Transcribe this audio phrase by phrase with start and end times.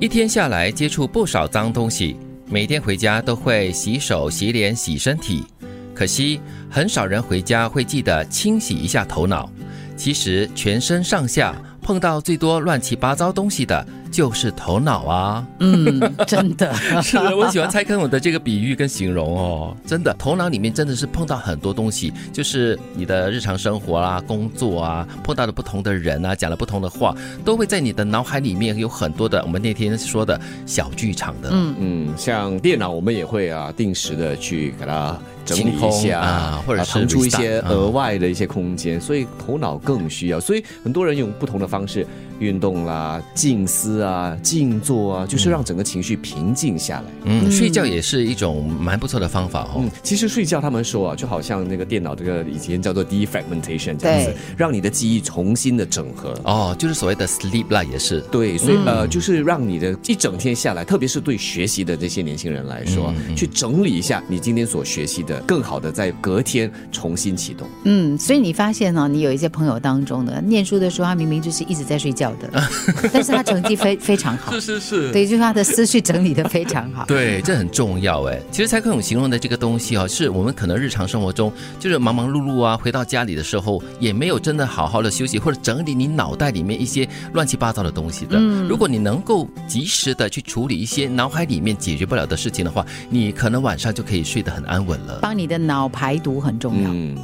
[0.00, 2.16] 一天下来接触不少脏东西，
[2.50, 5.44] 每天回家都会洗手、洗脸、洗身体。
[5.94, 9.48] 可惜很少人回家会记得清洗一下头脑。
[9.96, 13.86] 其实全身上下碰到最多乱七八糟东西的。
[14.14, 16.72] 就是头脑啊，嗯，真的。
[17.02, 27.12] 是的，我喜欢蔡康永的这个比喻跟形容哦，真的，头脑里面真的是碰到很多东西，就是你的日常生活啊、工作啊，碰到的不同的人啊，讲了不同的话，
[27.44, 42.06] 都会在你的脑海里面有很多的我们那天说的小剧场的，嗯嗯，像电脑我们也会啊，定时的去给它整理一下啊，或者腾出一些额外的一些空间，所以头脑更需要，所以很多人用不同的方式。
[42.40, 47.04] 运动啦，静思啊，静坐啊，就是让整个情绪平静下来。
[47.26, 49.74] 嗯，睡觉也是一种蛮不错的方法哦。
[49.76, 56.34] 嗯，其实睡觉他们说啊，就好像那个电脑这个以前叫做 defragmentation 这样子，让你的记忆重新的整合。
[56.42, 58.20] 哦，就是所谓的 sleep 啦，也是。
[58.32, 67.66] 对，所以呃，就是让你的一整天下来，特别是对学习的这些年轻人来说，去整理一下你今天所学习的，更好的在隔天重新启动。
[67.84, 72.24] 嗯，所以你发现呢，你有一些朋友当中呢，念书的时候他明明就是一直在睡觉。
[72.24, 72.50] 的，
[73.12, 78.40] 但是他成绩非非常好，是是是，对，就是他的思绪整理的非常好， 对，这很重要哎。
[78.50, 88.36] 其实蔡康永形容的这个东西哦，是我们可能日常生活中就是忙忙碌碌啊，回到家里的时候也没有真的好好的休息或者整理你脑袋里面一些乱七八糟的东西的。
[88.38, 95.18] 嗯，如果你能够及时的去处理一些脑海里面解决不了的事情的话，你可能晚上就可以睡得很安稳了。
[95.24, 96.90] 帮你的脑排毒很重要。
[96.92, 97.16] 嗯，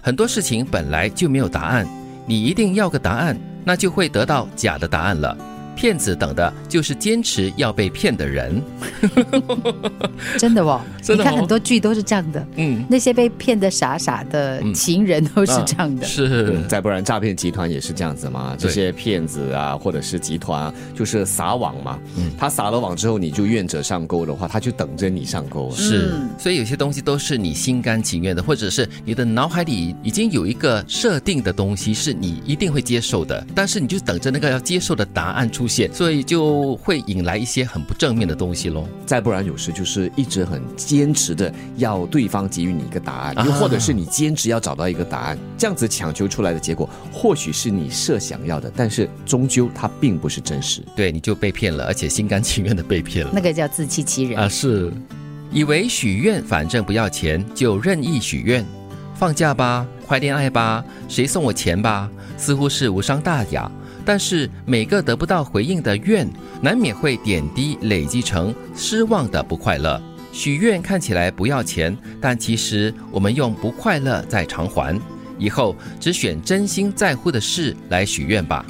[0.00, 1.86] 很多事情本来就没有答案，
[2.24, 3.38] 你一定要个答案。
[3.66, 5.36] 那就会得到假的答案了。
[5.74, 8.62] 骗子等的就是坚持要被骗的人，
[10.38, 12.46] 真的哦，你看很多剧都是这样的。
[12.56, 16.06] 嗯，那些被骗的傻傻的情人都是这样的。
[16.06, 18.54] 是，再不然诈骗集团也是这样子嘛？
[18.58, 21.98] 这些骗子啊，或者是集团，就是撒网嘛。
[22.16, 25.70] 嗯，他撒了网之后，你就愿者上钩的话，他就等着你上钩。
[25.72, 35.63] 是，所以有些东西都是你心甘情愿的，或者是你的脑海里已经有一个设定的东西，是你一定会接受的，但是你就等着那个要接受的答案出。
[35.64, 38.86] 出现，所以就会引来一些很不正面的东西喽。
[39.06, 50.82] 再不然，有时就是一直很坚持的要对方给予你一个答案，又或者是你坚持要找到一个答案，这样子强求出来的结果，或许是你设想要的，但是终究它并不是真实。
[50.94, 53.30] 对，你就被骗了，而且心甘情愿的被骗了。
[53.32, 54.46] 那个叫自欺欺人啊！
[54.46, 54.92] 是，
[55.50, 58.62] 以为许愿反正不要钱，就任意许愿，
[59.14, 63.70] 放假吧，快恋爱吧，谁送我钱吧，似乎是无伤大雅。
[64.04, 66.28] 但是每个得不到回应的愿，
[66.60, 70.00] 难免会点滴累积成失望的不快乐。
[70.32, 75.00] 许愿看起来不要钱，但其实我们用不快乐在偿还。
[75.38, 78.64] 以后只选真心在乎的事来许愿吧。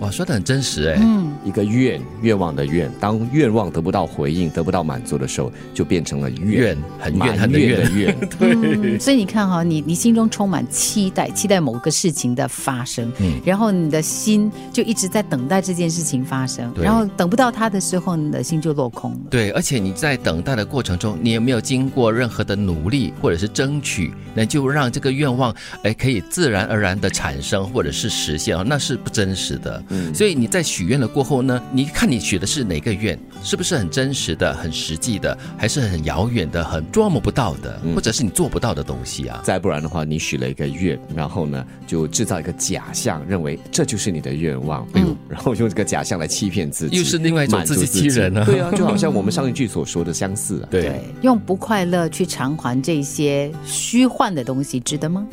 [0.00, 0.98] 哇，说的很真实哎。
[1.00, 8.16] 嗯，一个愿愿望的愿，当愿望得不到回应、得不到满足的时候，就变成了怨，很怨恨的怨。
[8.38, 19.20] 对，所以你看哈，你你心中充满期待，期待某个事情的发生，嗯，然后你的心就一直在等待这件事情发生，然后等不到它的时候，你的心就落空了。
[19.30, 25.54] 对，而且你在等待的过程中，你也没有经过任何的努力或者是争取，那就让这个愿望
[25.84, 29.82] 哎可以自然而然的产生或者是实现哦，那是不真实的。
[29.88, 39.40] 嗯，所以你在许愿了过后呢，你看你许的是哪个愿，是不是很真实的、很实际的，还是很遥远的、很捉摸不到的，或者是你做不到的东西啊？
[39.44, 48.44] 再不然的话，你许了一个愿，然后呢，就制造一个假象，认为这就是你的愿望，嗯，然后用这个假象来欺骗自己，又是另外一种自欺欺人呢？
[48.44, 50.60] 对啊，就好像我们上一句所说的相似。
[50.62, 55.26] 啊对，用不快乐去偿还这些虚幻的东西，值得吗？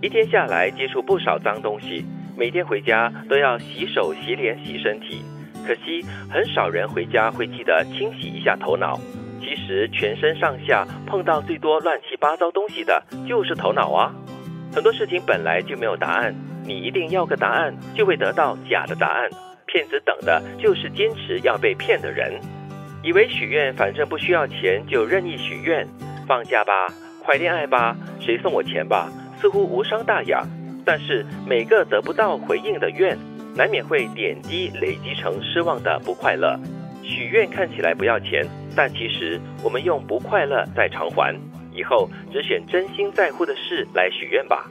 [0.00, 2.04] 一天下来，接触不少脏东西。
[2.38, 5.24] 每天回家都要洗手、洗脸、洗身体，
[5.66, 8.96] 可惜很少人回家会记得清洗一下头脑。
[9.40, 14.14] 其实全身上下碰到最多乱七八糟东西的就是头脑啊！
[14.72, 16.32] 很多事情本来就没有答案，
[16.64, 19.28] 你一定要个答案，就会得到假的答案。
[19.66, 22.38] 骗子等的就是坚持要被骗的人，
[23.02, 25.84] 以为许愿反正不需要钱就任意许愿，
[26.26, 26.86] 放假吧，
[27.24, 30.46] 快恋爱吧，谁送我钱吧，似乎无伤大雅。
[30.90, 33.14] 但是每个得不到回应的愿，
[33.54, 36.58] 难免会点滴累积成失望的不快乐。
[37.02, 38.42] 许愿看起来不要钱，
[38.74, 41.38] 但其实我们用不快乐在偿还。
[41.74, 44.64] 以后只选真心在乎的事来许愿吧。